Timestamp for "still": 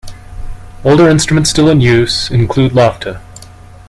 1.51-1.69